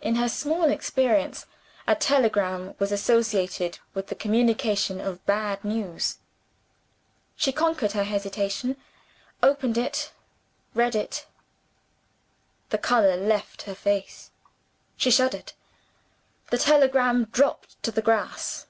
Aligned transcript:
In 0.00 0.14
her 0.14 0.30
small 0.30 0.70
experience, 0.70 1.44
a 1.86 1.94
telegram 1.94 2.74
was 2.78 2.90
associated 2.90 3.78
with 3.92 4.06
the 4.06 4.14
communication 4.14 4.98
of 4.98 5.22
bad 5.26 5.62
news. 5.62 6.16
She 7.36 7.52
conquered 7.52 7.92
her 7.92 8.04
hesitation 8.04 8.78
opened 9.42 9.76
it 9.76 10.10
read 10.72 10.94
it. 10.94 11.26
The 12.70 12.78
color 12.78 13.18
left 13.18 13.60
her 13.64 13.74
face: 13.74 14.30
she 14.96 15.10
shuddered. 15.10 15.52
The 16.48 16.56
telegram 16.56 17.26
dropped 17.26 17.86
on 17.86 17.92
the 17.94 18.00
grass. 18.00 18.64